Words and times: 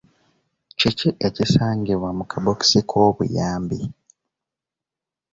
Kiki 0.77 1.09
ekisangibwa 1.27 2.09
mu 2.17 2.23
kabookisi 2.31 2.79
k'obuyambi? 2.89 3.79